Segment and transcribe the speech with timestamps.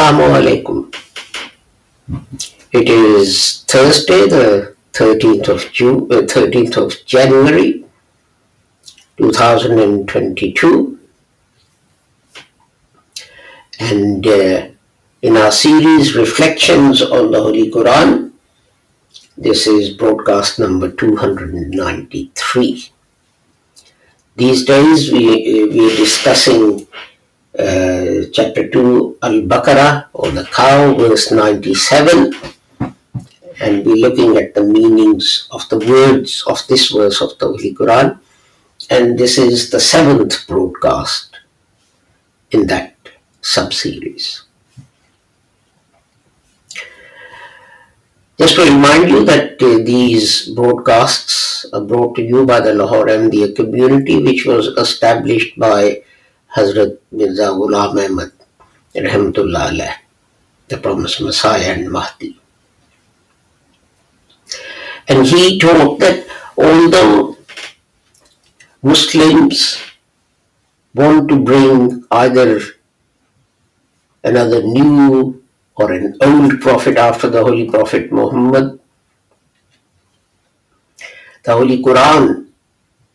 [0.00, 0.78] Assalamu alaikum.
[2.72, 7.84] It is Thursday, the 13th of June, uh, 13th of January,
[9.18, 10.98] 2022,
[13.78, 14.68] and uh,
[15.20, 18.32] in our series Reflections on the Holy Quran,
[19.36, 22.88] this is broadcast number 293.
[24.36, 26.86] These days we we are discussing
[27.58, 32.32] uh, chapter 2 Al Baqarah or the cow, verse 97,
[33.60, 37.74] and we're looking at the meanings of the words of this verse of the Holy
[37.74, 38.18] Quran.
[38.88, 41.38] And this is the seventh broadcast
[42.50, 42.96] in that
[43.42, 44.42] sub-series.
[48.38, 53.06] Just to remind you that uh, these broadcasts are brought to you by the Lahore
[53.06, 56.02] Ahmadiyya community, which was established by
[56.56, 58.32] Hazrat Mirza Ghulam Ahmad,
[58.94, 59.94] Rahmatullah alayh,
[60.68, 62.36] the promised Messiah and Mahdi.
[65.08, 67.36] And he taught that although
[68.82, 69.78] Muslims
[70.94, 72.60] want to bring either
[74.24, 75.42] another new
[75.76, 78.80] or an old prophet after the Holy Prophet Muhammad,
[81.44, 82.49] the Holy Quran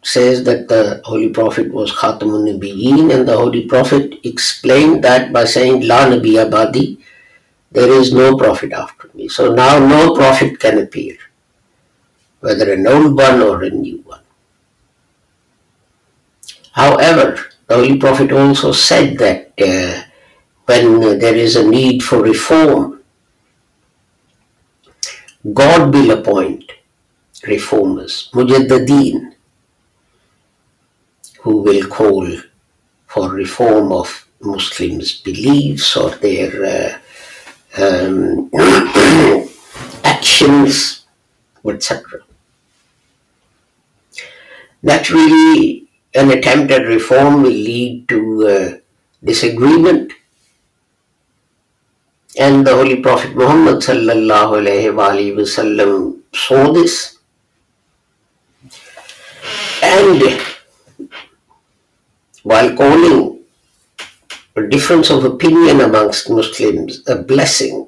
[0.06, 5.46] says that the Holy Prophet was Khatamun Nabiyyin and the Holy Prophet explained that by
[5.46, 6.98] saying La Nabi Abadi,
[7.72, 9.28] there is no prophet after me.
[9.28, 11.18] So now no prophet can appear,
[12.40, 14.22] whether an old one or a new one.
[16.72, 20.04] However, the Holy Prophet also said that uh,
[20.66, 23.02] when there is a need for reform,
[25.54, 26.72] God will appoint
[27.48, 29.35] reformers, mujaddadeen,
[31.46, 32.28] who will call
[33.06, 38.50] for reform of Muslims' beliefs or their uh, um,
[40.04, 41.06] actions,
[41.64, 42.22] etc.
[44.82, 48.78] Naturally, an attempt at reform will lead to uh,
[49.24, 50.14] disagreement,
[52.40, 53.84] and the Holy Prophet Muhammad
[56.34, 57.20] saw this,
[59.84, 60.55] and
[62.46, 63.40] while calling
[64.56, 67.88] a difference of opinion amongst Muslims a blessing,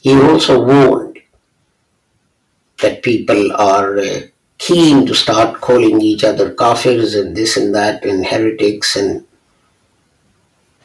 [0.00, 1.18] he also warned
[2.80, 4.20] that people are uh,
[4.56, 9.26] keen to start calling each other kafirs and this and that and heretics and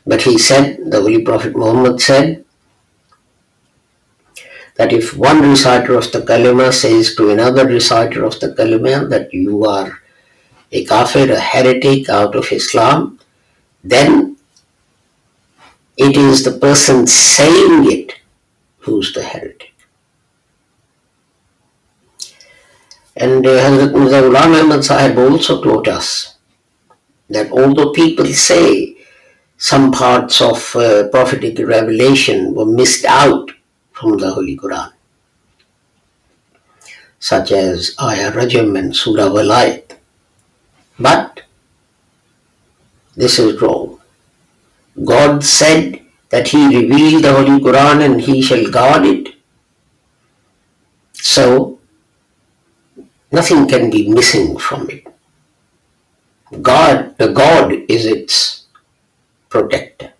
[0.06, 2.44] but he said the holy prophet muhammad said
[4.76, 9.34] that if one reciter of the kalima says to another reciter of the kalima that
[9.34, 10.03] you are
[10.74, 13.20] a kafir, a heretic out of Islam,
[13.84, 14.38] then
[15.96, 18.14] it is the person saying it
[18.80, 19.74] who's the heretic.
[23.16, 26.38] And uh, Hazrat Mirza Ghulam Ahmad Sahib also taught us
[27.30, 28.98] that although people say
[29.58, 33.52] some parts of uh, prophetic revelation were missed out
[33.92, 34.92] from the Holy Quran,
[37.20, 39.93] such as Ayah Rajam and Surah Walayat,
[41.00, 41.44] but
[43.16, 44.00] this is wrong.
[45.04, 49.36] God said that He revealed the Holy Quran and He shall guard it.
[51.14, 51.80] So,
[53.32, 55.08] nothing can be missing from it.
[56.62, 58.66] God, the God is its
[59.50, 60.14] protector.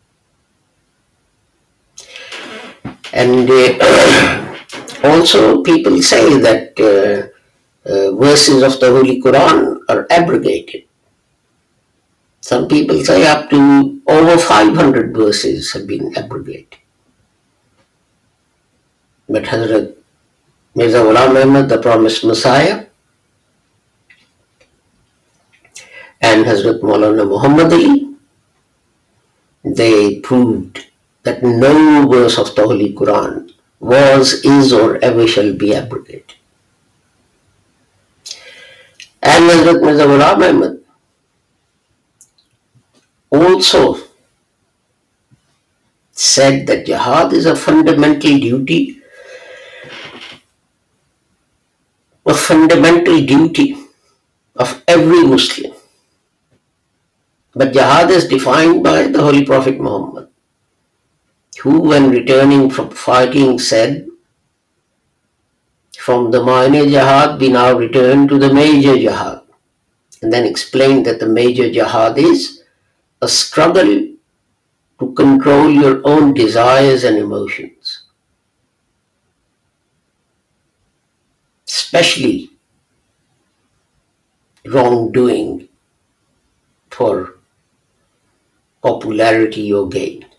[3.12, 4.56] And uh,
[5.04, 7.30] also, people say that uh,
[7.90, 10.84] uh, verses of the Holy Quran are abrogated.
[12.42, 16.80] Some people say up to over 500 verses have been abrogated.
[19.30, 19.96] But Hazrat
[20.76, 22.86] Mirza Ghulam Ahmad, the promised Messiah,
[26.22, 28.16] and Hazrat Maulana Muhammad Ali,
[29.64, 30.88] they proved
[31.24, 36.34] that no verse of the Holy Quran was, is, or ever shall be abrogated.
[39.26, 40.80] And Hazrat Mirza Ghulam Ahmad
[43.32, 43.98] also
[46.12, 49.00] said that jihad is a fundamental duty,
[52.26, 53.78] a fundamental duty
[54.56, 55.72] of every Muslim.
[57.56, 60.28] But jihad is defined by the Holy Prophet Muhammad,
[61.62, 64.08] who, when returning from fighting, said,
[66.04, 69.40] From the minor jihad, we now return to the major jihad.
[70.22, 72.62] And then explain that the major jihad is
[73.22, 74.10] a struggle
[75.00, 78.04] to control your own desires and emotions.
[81.66, 82.50] Especially
[84.66, 85.70] wrongdoing
[86.90, 87.40] for
[88.82, 90.33] popularity or gain.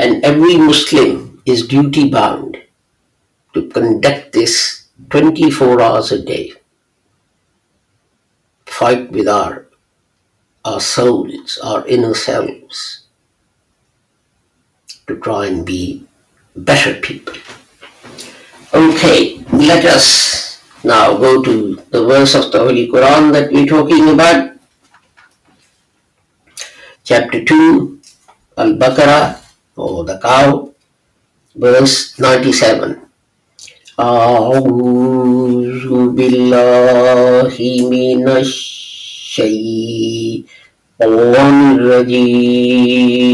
[0.00, 2.56] And every Muslim is duty bound
[3.52, 6.54] to conduct this 24 hours a day
[8.64, 9.66] fight with our,
[10.64, 13.04] our souls, our inner selves,
[15.06, 16.06] to try and be
[16.56, 17.34] better people.
[18.72, 24.08] Okay, let us now go to the verse of the Holy Quran that we're talking
[24.08, 24.56] about.
[27.04, 28.00] Chapter 2,
[28.56, 29.39] Al Baqarah,
[29.79, 30.69] or the cow,
[31.55, 33.01] verse 97.
[33.99, 37.55] أعوذ بالله
[37.91, 39.75] من الشيطان
[41.79, 43.25] الرجيم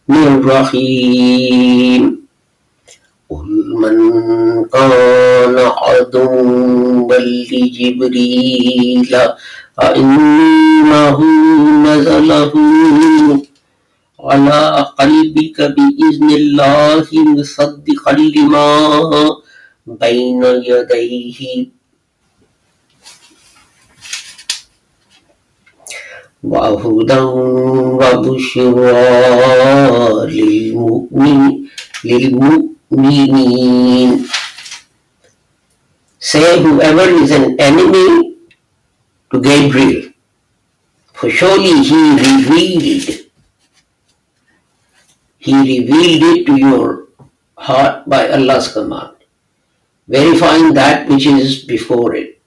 [0.09, 2.12] الرحيم قل
[3.82, 3.96] من
[4.64, 7.18] كان عدوا
[7.52, 9.12] لجبريل
[9.76, 11.18] فإنه
[11.86, 12.52] نزله
[14.20, 18.70] على قلبك بإذن الله مصدقا لما
[19.86, 21.66] بين يديه.
[26.44, 27.20] وهدى
[28.00, 28.92] وبشرى
[30.36, 31.40] للمؤمن
[32.90, 34.28] we,
[36.18, 38.36] say whoever is an enemy
[39.30, 40.12] to Gabriel,
[41.12, 43.30] for surely he revealed,
[45.38, 47.08] he revealed it to your
[47.56, 49.16] heart by Allah's command,
[50.08, 52.40] verifying that which is before it,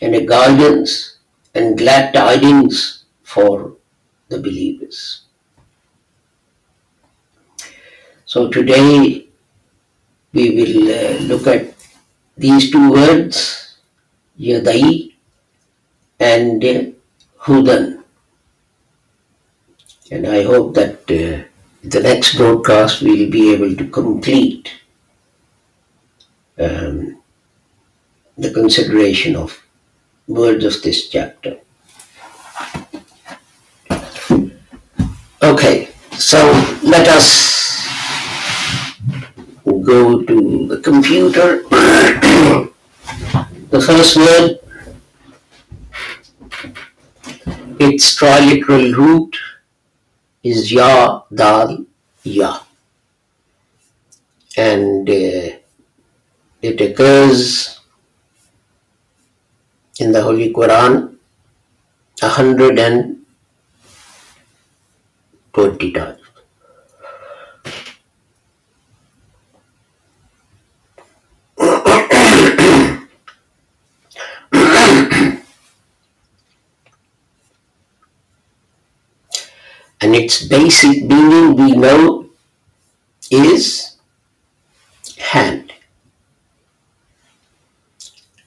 [0.00, 1.18] and a guidance
[1.54, 3.76] and glad tidings for
[4.28, 5.22] the believers.
[8.24, 9.25] So today
[10.36, 11.74] we will uh, look at
[12.36, 13.76] these two words,
[14.38, 15.14] Yadai
[16.20, 16.82] and uh,
[17.44, 18.02] Hudan.
[20.10, 21.44] And I hope that uh,
[21.82, 24.72] the next broadcast we'll be able to complete
[26.58, 27.22] um,
[28.36, 29.62] the consideration of
[30.28, 31.58] words of this chapter.
[35.42, 36.38] Okay, so
[36.82, 37.85] let us
[39.86, 41.62] go to the computer.
[43.70, 44.58] the first word,
[47.78, 49.36] its triliteral root
[50.42, 51.84] is Ya, Dal,
[52.24, 52.60] Ya.
[54.56, 55.48] And uh,
[56.62, 57.80] it occurs
[60.00, 61.16] in the Holy Quran
[62.22, 63.24] a hundred and
[65.52, 66.15] twenty times.
[80.06, 82.30] And its basic meaning we know
[83.28, 83.96] is
[85.18, 85.72] hand.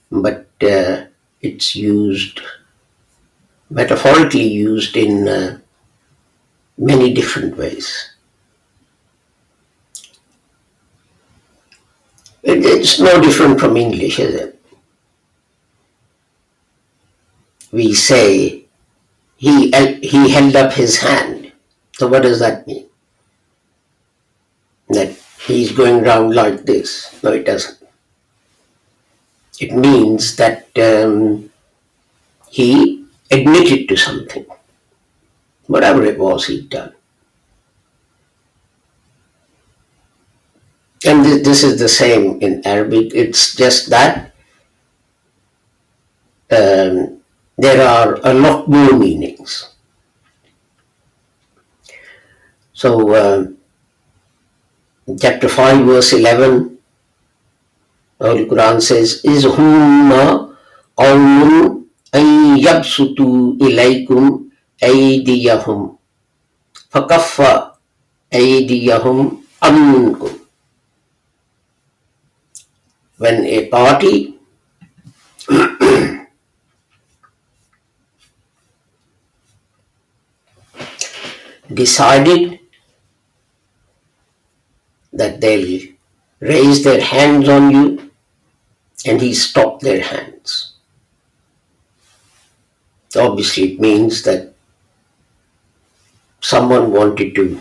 [0.10, 1.08] But uh,
[1.42, 2.39] it's used,
[3.70, 5.60] metaphorically used in uh,
[6.78, 8.13] many different ways.
[12.42, 14.62] It, it's no different from English, is it?
[17.74, 18.63] We say
[19.36, 21.38] he, he held up his hand.
[22.00, 22.88] So, what does that mean?
[24.88, 25.12] That
[25.44, 27.12] he's going round like this.
[27.22, 27.77] No, it doesn't.
[29.60, 31.51] It means that um,
[32.48, 34.46] he admitted to something,
[35.68, 36.94] whatever it was he'd done.
[41.01, 43.13] this, this is the same in Arabic.
[43.13, 44.32] It's just that
[46.50, 47.20] um,
[47.58, 49.69] there are a lot more meanings.
[52.79, 53.43] So, uh,
[55.19, 56.79] chapter 5, verse 11,
[58.17, 60.55] the Holy Quran says, Is humma
[60.95, 61.83] qawmun
[62.15, 64.48] an yabsutu ilaykum
[64.79, 65.98] aydiyahum
[66.88, 67.75] fakaffa
[68.31, 70.39] aydiyahum ankum.
[73.17, 74.39] When a party
[81.75, 82.59] decided
[85.41, 85.81] they'll
[86.39, 88.12] raise their hands on you
[89.05, 90.74] and he stopped their hands.
[93.15, 94.53] Obviously, it means that
[96.41, 97.60] someone wanted to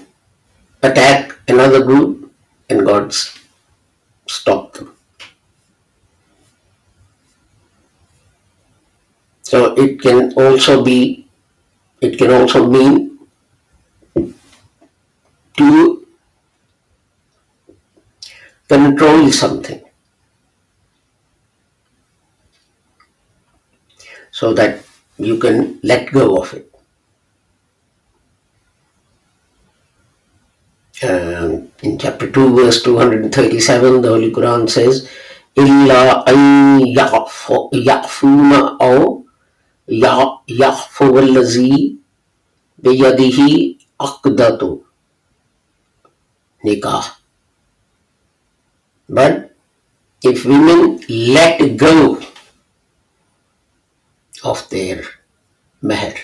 [0.82, 2.32] attack another group
[2.68, 3.14] and God
[4.26, 4.94] stopped them.
[9.42, 11.26] So it can also be,
[12.02, 13.18] it can also mean
[15.56, 15.97] to
[18.68, 19.82] control something.
[24.30, 24.84] So that
[25.18, 26.70] you can let go of it.
[31.02, 35.08] Uh, in chapter 2, verse 237, the Holy Quran says,
[35.56, 36.24] Illa
[37.72, 39.22] ya'funa aw
[39.88, 41.98] ya'fu allazi
[42.78, 44.82] biyadihi aqdatu
[46.62, 47.17] nikah.
[49.08, 49.54] But
[50.22, 52.20] if women let go
[54.44, 55.02] of their
[55.82, 56.16] meher,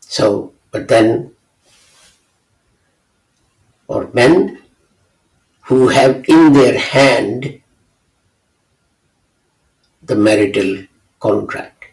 [0.00, 1.32] so, but then,
[3.86, 4.62] or men
[5.62, 7.60] who have in their hand
[10.02, 10.84] the marital
[11.20, 11.84] contract.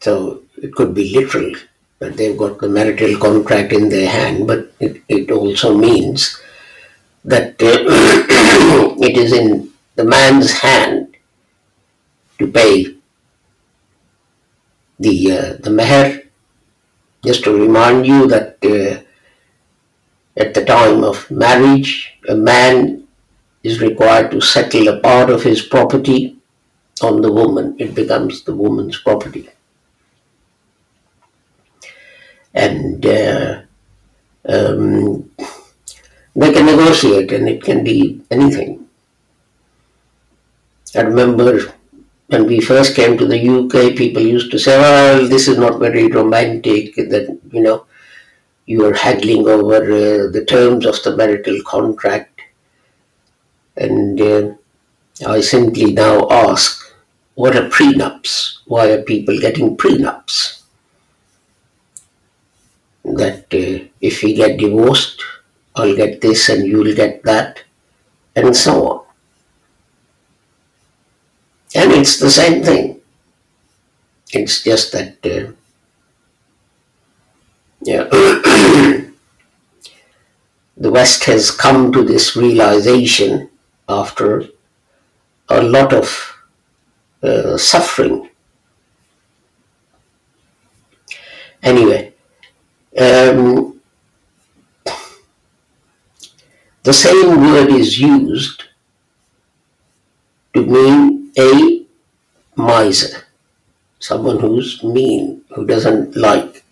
[0.00, 1.54] So it could be literal
[2.00, 6.40] that they've got the marital contract in their hand, but it, it also means
[7.24, 11.16] that uh, it is in the man's hand
[12.38, 12.96] to pay
[14.98, 16.26] the uh, the meher.
[17.22, 19.02] Just to remind you that uh,
[20.40, 23.06] at the time of marriage, a man
[23.62, 26.38] is required to settle a part of his property
[27.02, 27.76] on the woman.
[27.78, 29.50] It becomes the woman's property
[32.54, 33.62] and uh,
[34.48, 35.30] um,
[36.34, 38.88] they can negotiate and it can be anything.
[40.96, 41.60] I remember
[42.26, 45.78] when we first came to the UK, people used to say, well, this is not
[45.80, 47.86] very romantic, that, you know,
[48.66, 52.40] you are haggling over uh, the terms of the marital contract.
[53.76, 54.54] And uh,
[55.26, 56.94] I simply now ask,
[57.34, 58.58] what are prenups?
[58.66, 60.59] Why are people getting prenups?
[63.04, 65.22] That uh, if we get divorced,
[65.74, 67.62] I'll get this and you'll get that,
[68.36, 69.04] and so on.
[71.74, 73.00] And it's the same thing.
[74.32, 75.52] It's just that, uh,
[77.82, 78.04] yeah,
[80.76, 83.50] the West has come to this realization
[83.88, 84.44] after
[85.48, 86.36] a lot of
[87.22, 88.30] uh, suffering.
[91.62, 92.09] Anyway,
[92.97, 93.81] um,
[96.83, 98.63] the same word is used
[100.53, 101.85] to mean a
[102.55, 103.23] miser,
[103.99, 106.63] someone who's mean, who doesn't like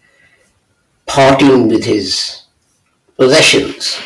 [1.05, 2.43] parting with his
[3.17, 3.99] possessions.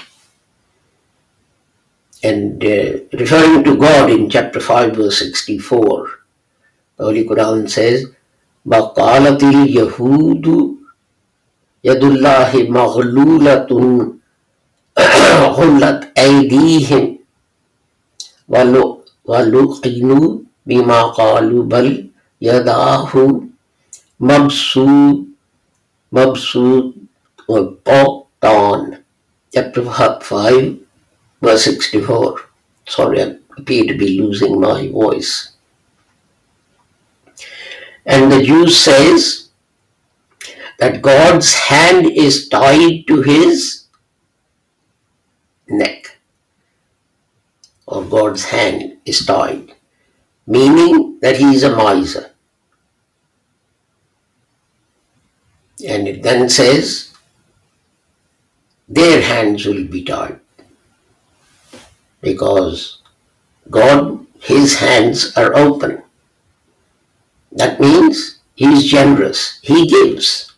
[2.24, 6.10] And uh, referring to God in chapter 5, verse 64,
[6.98, 8.06] the Holy Quran says,
[8.66, 10.77] بَقَالَتِ الْيَهُودُ
[11.85, 13.71] يد الله مغلولة
[15.59, 17.19] غلت أيديهم
[19.25, 22.09] ولقنوا بما قالوا بل
[22.43, 23.41] يداه
[24.21, 25.19] مبسوط
[26.12, 26.95] مبسوط
[27.49, 28.99] وبطان
[29.55, 30.77] chapter 5
[31.43, 32.41] verse 64
[32.89, 35.51] sorry I appear to be losing my voice
[38.07, 39.42] and the Jew says
[40.83, 43.85] that God's hand is tied to his
[45.69, 46.19] neck,
[47.87, 49.77] or God's hand is tied,
[50.45, 52.33] meaning that he is a miser.
[55.87, 57.15] And it then says
[58.89, 60.41] their hands will be tied.
[62.21, 63.03] Because
[63.71, 66.03] God, His hands are open.
[67.53, 70.51] That means He is generous, He gives.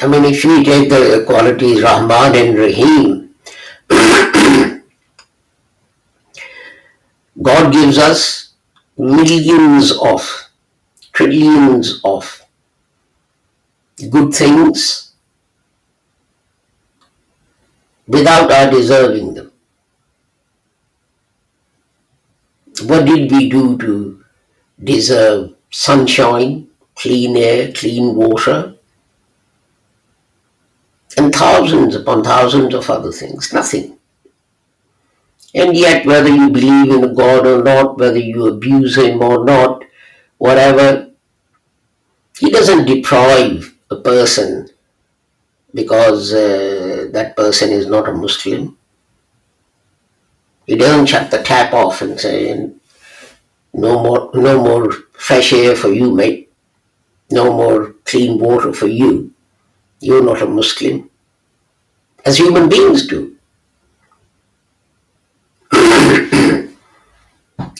[0.00, 3.34] I mean, if we take the qualities Rahman and Rahim,
[7.42, 8.52] God gives us
[8.96, 10.50] millions of,
[11.12, 12.42] trillions of
[14.10, 15.14] good things
[18.06, 19.50] without our deserving them.
[22.84, 24.24] What did we do to
[24.82, 28.77] deserve sunshine, clean air, clean water,
[31.18, 33.52] and thousands upon thousands of other things?
[33.52, 33.98] Nothing.
[35.54, 39.82] And yet, whether you believe in God or not, whether you abuse Him or not,
[40.38, 41.10] whatever,
[42.38, 44.68] He doesn't deprive a person
[45.74, 48.76] because uh, that person is not a Muslim.
[50.66, 52.70] He doesn't shut the tap off and say,
[53.72, 56.50] no more, no more fresh air for you, mate.
[57.30, 59.32] No more clean water for you.
[60.00, 61.10] You're not a Muslim.
[62.24, 63.36] As human beings do.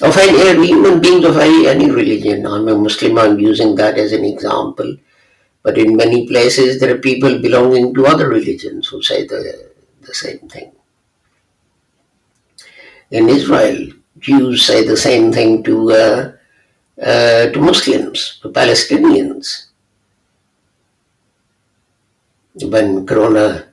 [0.00, 2.46] of any human beings of any, any religion.
[2.46, 4.96] I'm a Muslim, I'm using that as an example.
[5.62, 9.70] But in many places, there are people belonging to other religions who say the,
[10.02, 10.72] the same thing.
[13.10, 16.32] In Israel, Jews say the same thing to, uh,
[17.02, 19.67] uh, to Muslims, to Palestinians.
[22.62, 23.68] When corona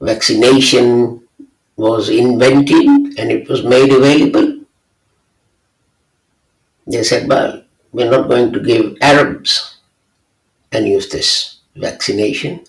[0.00, 1.20] vaccination
[1.76, 2.86] was invented
[3.18, 4.64] and it was made available,
[6.86, 9.78] they said, well, we're not going to give Arabs
[10.72, 12.64] any of this vaccination.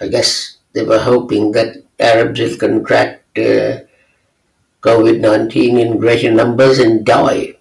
[0.00, 3.80] I guess they were hoping that Arabs will contract uh,
[4.82, 7.54] COVID 19 in greater numbers and die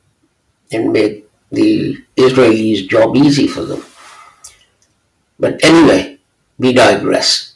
[0.72, 3.84] and make the Israelis' job easy for them.
[5.40, 6.20] But anyway,
[6.58, 7.54] we digress.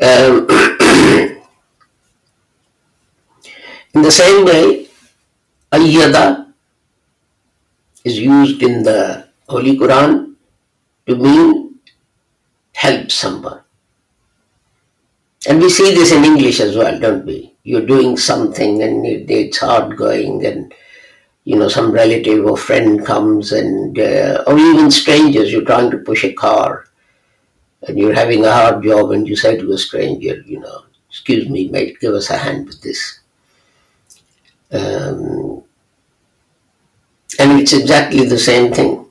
[0.00, 0.46] Um,
[3.94, 4.88] in the same way,
[5.72, 6.52] ayyada
[8.04, 10.34] is used in the Holy Quran
[11.06, 11.80] to mean
[12.74, 13.60] help someone.
[15.48, 17.54] And we see this in English as well, don't we?
[17.62, 20.74] You're doing something and it, it's hard going, and
[21.48, 25.96] you know, some relative or friend comes and, uh, or even strangers, you're trying to
[25.96, 26.84] push a car
[27.84, 31.48] and you're having a hard job and you say to a stranger, you know, excuse
[31.48, 33.20] me, mate, give us a hand with this.
[34.70, 35.62] Um,
[37.38, 39.06] and it's exactly the same thing.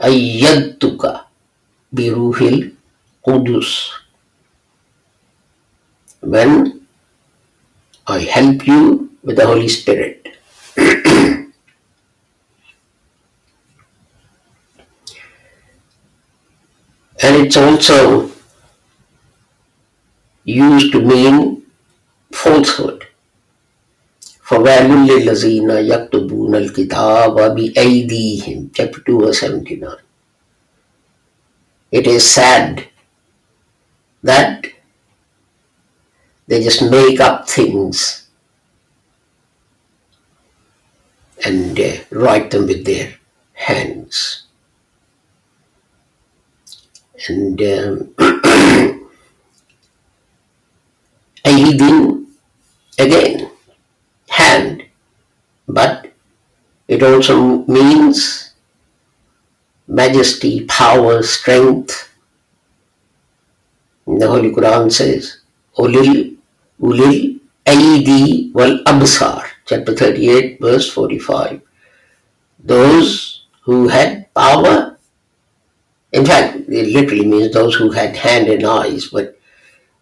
[0.00, 1.24] Ayyadtuka
[1.94, 2.74] biruhil
[3.26, 3.90] kudus.
[6.22, 6.86] When
[8.06, 10.37] I help you with the Holy Spirit.
[17.37, 18.29] and it's also
[20.43, 21.63] used to mean
[22.31, 23.07] falsehood.
[24.43, 29.95] فَوَيْلٌ لِلَّذِينَ يَكْتُبُونَ الْكِتَابَ بِأَيْدِيهِمْ Chapter 2 verse 79
[31.91, 32.89] It is sad
[34.21, 34.67] that
[36.47, 38.27] they just make up things
[41.45, 43.15] and uh, write them with their
[43.53, 44.43] hands.
[47.26, 48.14] And um,
[51.44, 52.26] Aidin,
[52.98, 53.50] again,
[54.28, 54.84] hand,
[55.66, 56.12] but
[56.86, 58.52] it also means
[59.88, 62.08] majesty, power, strength.
[64.06, 65.40] The Holy Quran says,
[65.76, 66.36] Ulil,
[66.80, 71.60] Ulil Aidi wal Absar, chapter 38, verse 45.
[72.64, 74.87] Those who had power,
[76.12, 79.38] in fact, it literally means those who had hand and eyes, but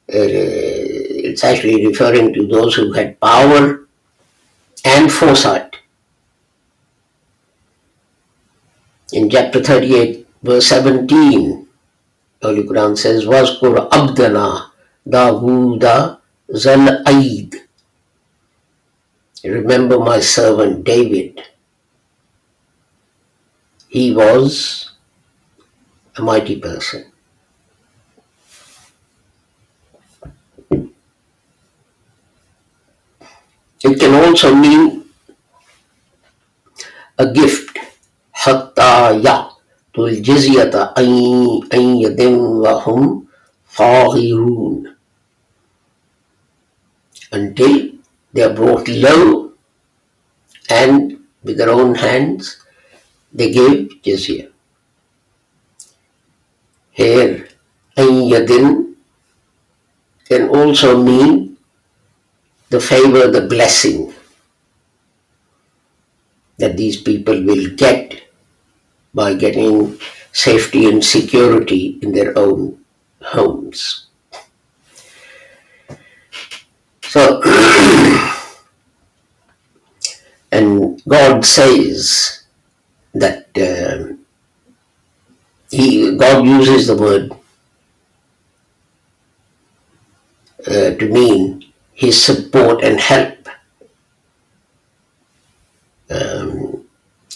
[0.08, 0.22] uh,
[1.26, 3.86] it's actually referring to those who had power
[4.84, 5.76] and foresight.
[9.12, 11.66] In chapter 38, verse 17,
[12.42, 14.70] Holy Quran says, Waskur Abdana
[15.08, 16.18] Davuda
[16.54, 17.54] Zal Aid.
[19.42, 21.42] Remember my servant David.
[23.88, 24.95] He was
[26.17, 27.05] a mighty person.
[33.83, 35.05] It can also mean
[37.17, 37.77] a gift,
[38.31, 39.51] hatta ya,
[39.97, 40.93] الجزية
[41.73, 43.25] أن يد وهم
[43.75, 44.95] صاغرون
[47.33, 47.91] until
[48.33, 49.51] they are brought low
[50.69, 52.57] and with their own hands
[53.33, 54.51] they give jizya.
[56.96, 57.44] Here,
[57.92, 58.96] ayyadin
[60.24, 61.60] can also mean
[62.70, 64.14] the favor, the blessing
[66.56, 68.22] that these people will get
[69.12, 70.00] by getting
[70.32, 72.80] safety and security in their own
[73.20, 74.06] homes.
[77.04, 77.42] So,
[80.50, 82.40] and God says
[83.12, 84.15] that uh,
[85.70, 87.32] he God uses the word
[90.66, 93.48] uh, to mean his support and help.
[96.08, 96.84] Um,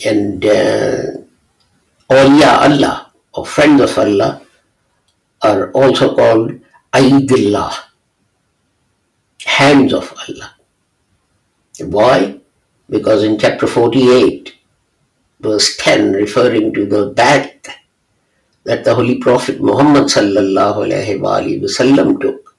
[0.05, 1.03] and uh,
[2.09, 4.43] Allah or friends of Allah
[5.43, 6.61] are also called
[6.93, 7.75] Aidillah,
[9.45, 10.55] hands of Allah.
[11.81, 12.40] Why?
[12.88, 14.55] Because in chapter 48,
[15.40, 17.80] verse 10, referring to the bai'at
[18.64, 22.57] that the Holy Prophet Muhammad sallallahu alaihi wasallam took,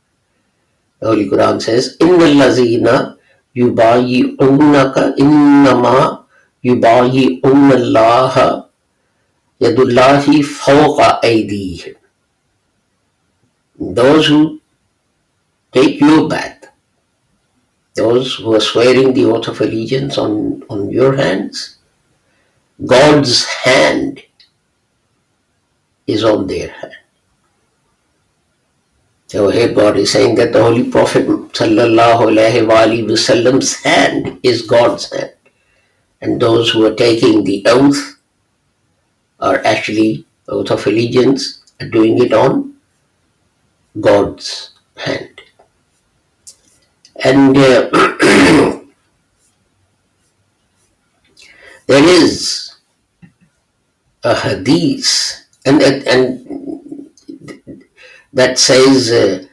[1.00, 3.18] the Holy Quran says, "Inna allazina
[3.56, 6.26] yubayi'unaka innama
[6.64, 8.70] yubayi'unna Allah
[9.60, 11.96] yadullahi fawqa aydihim."
[13.80, 14.62] Those who
[15.72, 16.70] take your bai'at,
[17.96, 21.78] those who are swearing the oath of allegiance on, on your hands,
[22.86, 24.24] God's hand
[26.12, 26.94] is on their hand.
[29.28, 31.26] So here God is saying that the Holy Prophet
[33.08, 35.34] wasallam's hand is God's hand.
[36.22, 38.18] And those who are taking the oath
[39.40, 42.76] are actually oath of allegiance doing it on
[44.00, 45.42] God's hand.
[47.24, 47.90] And uh,
[51.88, 52.76] there is
[54.24, 57.10] a hadith, and, and
[58.34, 59.46] that says, uh,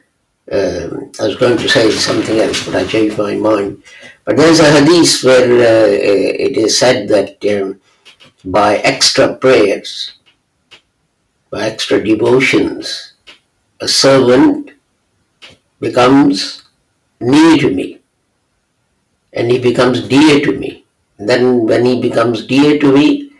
[0.51, 3.83] uh, I was going to say something else, but I changed my mind.
[4.25, 7.79] But there's a hadith where uh, it is said that um,
[8.43, 10.13] by extra prayers,
[11.49, 13.13] by extra devotions,
[13.79, 14.71] a servant
[15.79, 16.63] becomes
[17.19, 17.99] near to me
[19.33, 20.85] and he becomes dear to me.
[21.17, 23.31] And then, when he becomes dear to me,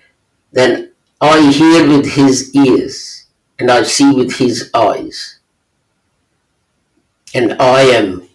[0.52, 0.89] then
[1.22, 3.26] I hear with his ears
[3.60, 5.40] and I see with his eyes.
[7.34, 8.30] And I am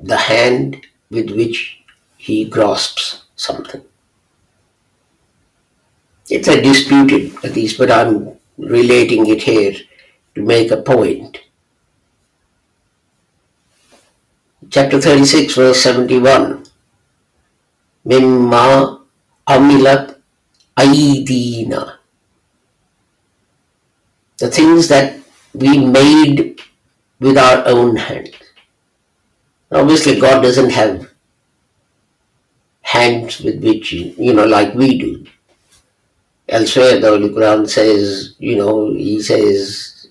[0.00, 1.82] the hand with which
[2.16, 3.82] he grasps something.
[6.30, 9.74] It's a disputed hadith, but I'm relating it here
[10.34, 11.38] to make a point.
[14.70, 16.64] Chapter 36, verse 71.
[18.06, 19.02] Mimma
[19.46, 20.16] amilat
[20.78, 21.98] aidina.
[24.38, 25.18] The things that
[25.54, 26.60] we made
[27.20, 28.34] with our own hands.
[29.70, 31.10] Obviously, God doesn't have
[32.82, 35.26] hands with which, you know, like we do.
[36.48, 40.08] Elsewhere, the Holy Quran says, you know, He says,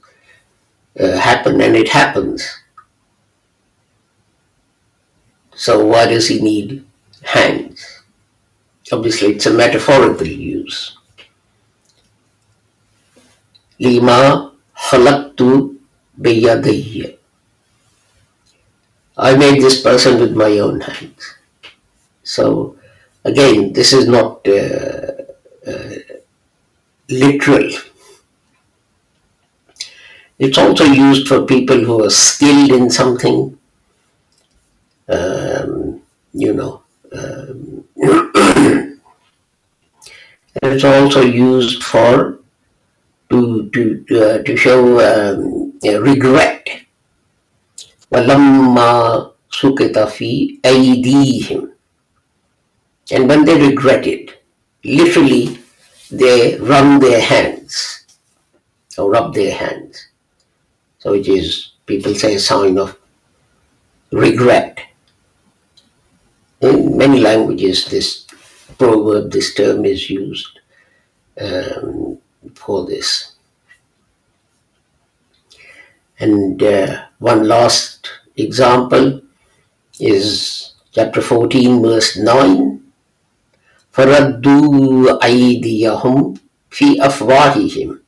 [1.00, 2.48] uh, happen and it happens.
[5.56, 6.86] So, why does He need
[7.24, 8.02] hands?
[8.92, 10.98] Obviously, it's a metaphorical use.
[13.82, 15.74] Lima halaktu
[16.14, 17.18] biyadayya.
[19.18, 21.36] I made this person with my own hands.
[22.24, 22.78] So,
[23.26, 25.12] again, this is not uh,
[25.66, 25.96] uh,
[27.10, 27.70] literal.
[30.38, 33.58] It's also used for people who are skilled in something,
[35.10, 36.02] um,
[36.34, 36.82] you know.
[37.14, 39.00] Um, and
[40.64, 42.41] it's also used for
[43.31, 46.69] to to uh, to show um, regret.
[48.13, 51.69] وَلَمَّا سُكِتَ فِي أَيْدِيهِمْ
[53.11, 54.43] And when they regret it,
[54.85, 55.59] literally
[56.11, 58.07] they run their hands
[58.97, 60.09] or rub their hands.
[60.99, 62.97] So it is, people say, a sign of
[64.13, 64.79] regret.
[66.61, 68.27] In many languages, this
[68.79, 70.61] proverb, this term is used
[71.41, 72.19] um,
[72.61, 73.33] for this.
[76.19, 79.23] And uh, one last example
[80.01, 82.81] is chapter 14, verse 9.
[83.97, 86.35] فردوا أيديهم
[86.71, 88.01] في أفواههم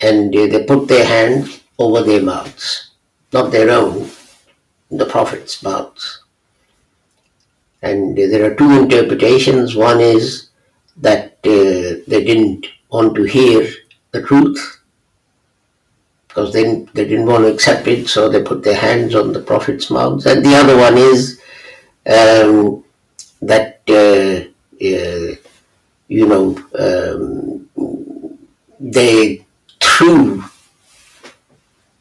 [0.00, 2.90] and uh, they put their hand over their mouths,
[3.32, 4.10] not their own,
[4.90, 6.22] the Prophet's mouths.
[7.80, 9.74] And uh, there are two interpretations.
[9.74, 10.50] One is
[10.98, 13.67] that uh, they didn't want to hear
[14.11, 14.79] the truth
[16.27, 19.41] because then they didn't want to accept it, so they put their hands on the
[19.41, 20.25] Prophet's mouths.
[20.25, 21.41] And the other one is
[22.05, 22.83] um,
[23.41, 24.47] that, uh,
[24.85, 25.35] uh,
[26.07, 27.67] you know, um,
[28.79, 29.45] they
[29.81, 30.43] threw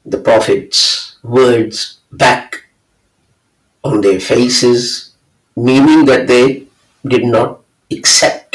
[0.05, 2.65] the Prophet's words back
[3.83, 5.15] on their faces,
[5.57, 6.65] meaning that they
[7.07, 8.48] did not accept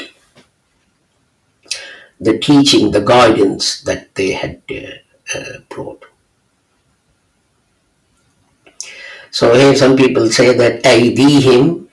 [2.24, 6.06] the teaching, the guidance that they had uh, uh, brought.
[9.32, 11.88] So here some people say that aidihim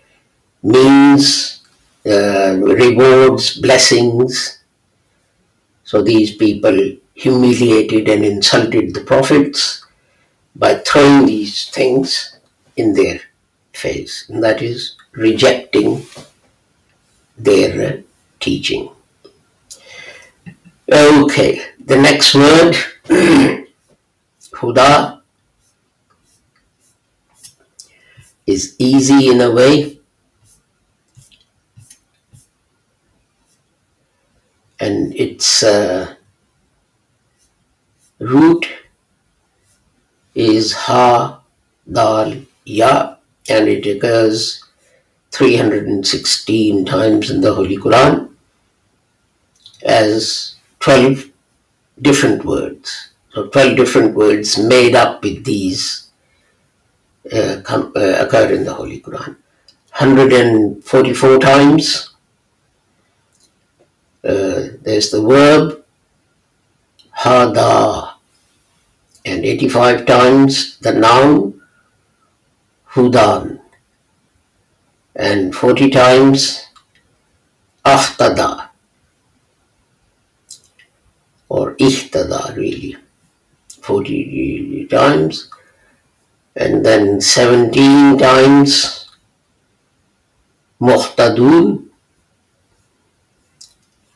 [0.63, 1.63] means
[2.07, 4.59] uh, rewards, blessings.
[5.85, 9.85] So these people humiliated and insulted the prophets
[10.55, 12.39] by throwing these things
[12.77, 13.21] in their
[13.73, 16.07] face, and that is rejecting
[17.37, 17.97] their uh,
[18.39, 18.91] teaching.
[20.93, 22.75] Okay, the next word,
[24.51, 25.21] Huda,
[28.45, 30.01] is easy in a way.
[34.81, 36.17] And its uh,
[38.19, 38.67] root
[40.35, 41.41] is Ha
[41.93, 43.15] Dal Ya,
[43.49, 44.65] and it occurs
[45.31, 48.31] 316 times in the Holy Quran
[49.83, 51.31] as 12
[52.01, 53.13] different words.
[53.33, 56.09] So 12 different words made up with these
[57.33, 59.37] uh, uh, occur in the Holy Quran.
[59.99, 62.11] 144 times
[64.25, 65.85] uh, there's the verb
[67.19, 68.15] hada
[69.25, 71.61] and 85 times the noun
[72.93, 73.61] hudan
[75.17, 76.67] and 40 times
[77.85, 78.70] ahtada
[81.51, 82.97] or ihtada really
[83.83, 85.51] 40 times
[86.55, 89.07] and then 17 times
[90.81, 91.91] muhtadun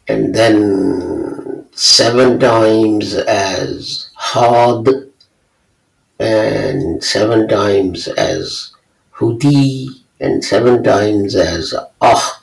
[0.08, 4.88] and then seven times as had
[6.20, 8.70] and seven times as
[9.18, 9.88] hudi
[10.20, 12.40] and seven times as ah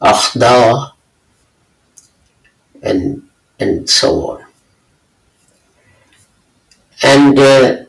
[0.00, 0.92] ahda
[2.82, 3.22] and
[3.58, 4.44] and so on.
[7.02, 7.84] And uh,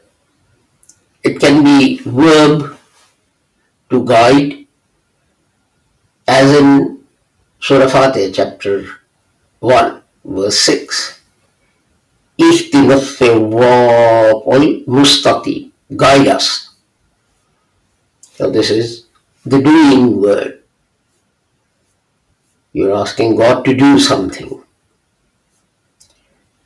[1.23, 2.77] it can be verb
[3.89, 4.65] to guide,
[6.27, 7.03] as in
[7.59, 8.85] Surah Fatih, chapter
[9.59, 11.19] 1, verse 6.
[14.87, 16.69] mustaqim, guide us.
[18.33, 19.05] So this is
[19.45, 20.63] the doing word.
[22.73, 24.62] You're asking God to do something.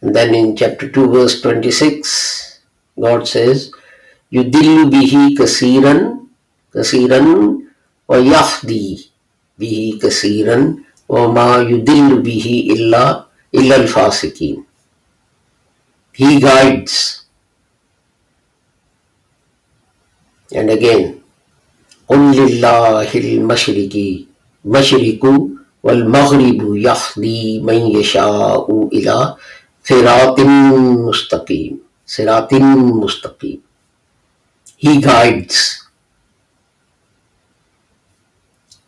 [0.06, 2.60] and then in chapter 2 verse 26
[2.98, 3.70] God says
[4.32, 6.16] يدل به كثيرا
[6.74, 7.20] كثيرا
[8.08, 9.10] ويهدي
[9.58, 10.76] به كثيرا
[11.08, 14.64] وما يدل به إلا إلا الفاسقين
[16.12, 17.24] He guides
[20.52, 21.22] and again
[22.08, 23.94] قل لله المشرق
[24.64, 25.22] مشرق
[25.82, 29.36] والمغرب يهدي من يشاء إلى
[29.87, 31.79] Siratim Mustaqim.
[32.05, 33.61] Siratim Mustaqim.
[34.75, 35.87] He guides.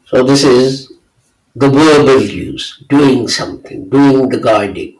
[0.06, 0.92] So this is
[1.56, 5.00] the verbal use, doing something, doing the guiding.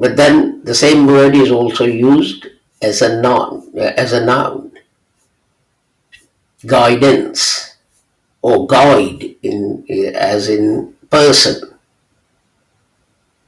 [0.00, 2.46] But then the same word is also used
[2.82, 4.72] as a noun, as a noun.
[6.66, 7.76] Guidance
[8.42, 9.84] or guide in
[10.16, 11.77] as in person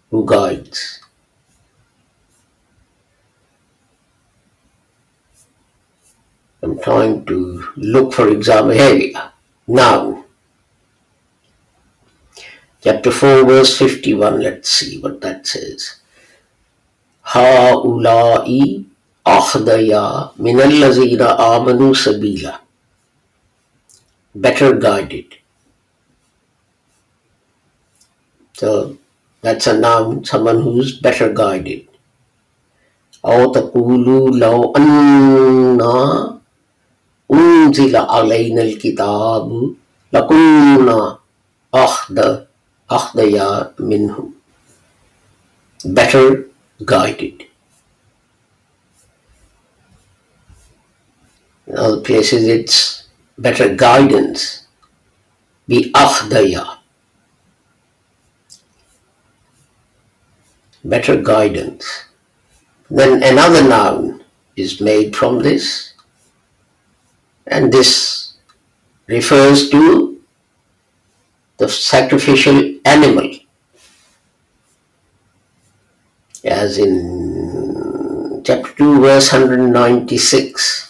[0.10, 1.02] who guides.
[6.62, 8.72] I'm trying to look for example.
[8.72, 9.34] Here we are.
[9.68, 10.26] Now,
[12.82, 14.42] chapter 4, verse 51.
[14.42, 16.02] Let's see what that says.
[17.26, 18.48] هؤلاء
[19.28, 22.60] أهديا من الذين آمنوا سبيلا
[24.36, 25.26] better guided.
[28.60, 28.98] So
[29.42, 31.88] that's a noun, someone who's better guided.
[33.26, 36.40] أو تقولوا لو أنا
[37.34, 39.74] أنزل علينا الكتاب
[40.14, 41.18] لكنا
[41.76, 42.40] أهدى
[42.92, 44.34] أهديا منهم
[45.86, 46.46] better
[46.86, 47.46] guided.
[51.68, 54.68] In other places it's better guidance.
[55.68, 56.66] Be أهديا
[60.84, 62.06] better guidance.
[62.90, 64.24] Then another noun
[64.56, 65.94] is made from this,
[67.48, 68.34] and this
[69.08, 70.22] refers to
[71.58, 73.30] the sacrificial animal,
[76.44, 80.86] as in chapter 2, verse 196.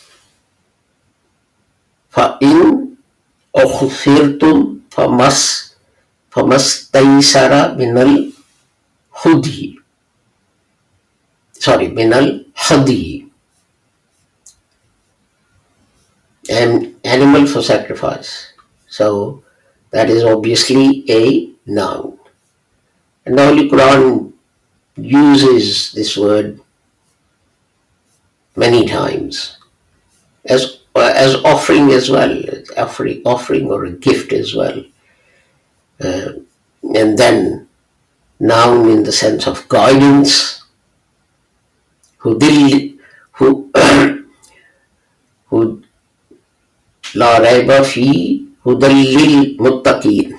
[2.15, 2.95] فإن
[3.55, 5.71] أخفرتم فمس
[6.31, 9.78] فمستيسر من الهدي
[11.60, 13.30] sorry, Benal Hadi,
[16.50, 18.52] an animal for sacrifice.
[18.88, 19.44] So
[19.90, 22.18] that is obviously a noun.
[23.26, 24.32] And the Holy Quran
[24.96, 26.60] uses this word
[28.56, 29.56] many times
[30.46, 32.42] as as offering as well,
[32.76, 34.82] offering offering or a gift as well,
[36.00, 36.32] uh,
[36.82, 37.68] and then
[38.40, 40.59] noun in the sense of guidance
[42.25, 42.95] هدل
[43.37, 43.63] هو
[45.53, 45.81] هد
[47.15, 50.37] لا ريب في هدى للمتقين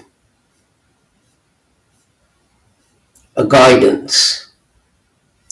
[3.39, 4.49] a guidance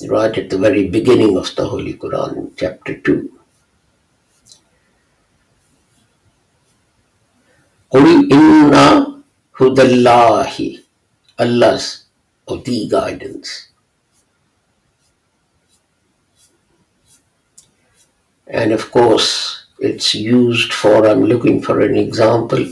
[0.08, 3.30] right at the very beginning of the Holy Quran, chapter 2.
[7.90, 8.74] قل إن
[9.60, 10.80] هدى الله
[11.38, 12.04] Allah's
[12.46, 13.67] or the guidance.
[18.48, 22.66] And of course, it's used for, I'm looking for an example,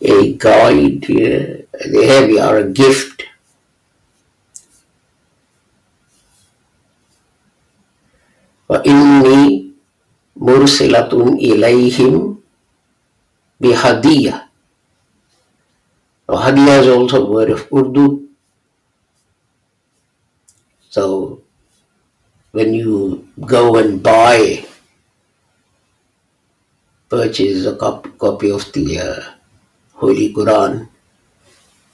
[0.00, 1.04] a guide.
[1.04, 3.24] Uh, here we are, a gift.
[8.68, 9.70] وإني
[10.36, 12.36] مرسلة إليهم
[13.60, 14.46] بهدية.
[16.28, 18.28] Now, hadiya is also a word of Urdu.
[20.90, 21.42] So,
[22.50, 24.66] when you go and buy,
[27.11, 29.23] purchase a cop- copy of the uh,
[29.93, 30.87] Holy Quran,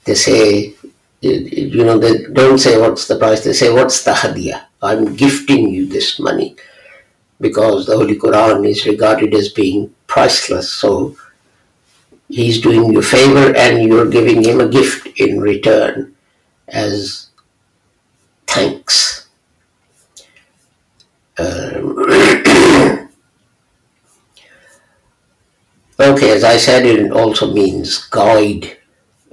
[0.04, 0.74] they say,
[1.20, 4.62] you know, they don't say what's the price, they say, what's the hadiya?
[4.80, 6.54] I'm gifting you this money
[7.40, 10.72] because the Holy Quran is regarded as being priceless.
[10.72, 11.16] So
[12.28, 16.14] he's doing you a favor and you're giving him a gift in return
[16.68, 17.28] as
[18.46, 19.26] thanks.
[21.38, 21.77] Um,
[25.98, 28.76] okay, as I said, it also means guide,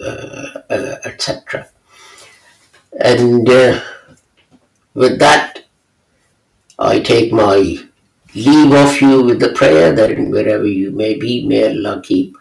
[0.01, 1.67] uh, uh, etc.
[2.99, 3.81] And uh,
[4.93, 5.65] with that,
[6.79, 7.77] I take my
[8.33, 12.35] leave of you with the prayer that wherever you may be, may Allah keep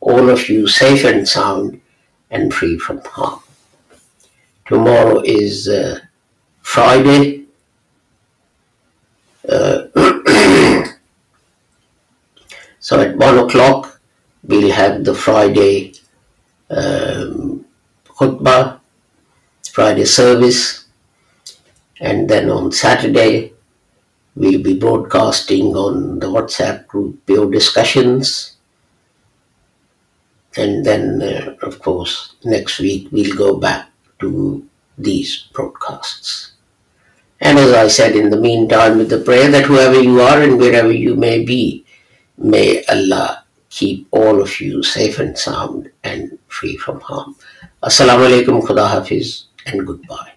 [0.00, 1.80] all of you safe and sound
[2.30, 3.40] and free from harm.
[4.66, 5.98] Tomorrow is uh,
[6.62, 7.46] Friday.
[9.48, 9.88] Uh,
[12.90, 14.00] so at one o'clock,
[14.42, 15.92] we'll have the Friday
[16.70, 17.64] um,
[18.08, 18.80] khutbah,
[19.70, 20.86] Friday service,
[22.00, 23.52] and then on Saturday,
[24.34, 28.56] we'll be broadcasting on the WhatsApp group Pure Discussions.
[30.56, 34.66] And then, uh, of course, next week we'll go back to
[34.98, 36.54] these broadcasts.
[37.40, 40.58] And as I said in the meantime, with the prayer that whoever you are and
[40.58, 41.86] wherever you may be,
[42.40, 47.36] may Allah keep all of you safe and sound and free from harm.
[47.82, 50.32] Assalamu alaikum, Khuda Hafiz, and goodbye.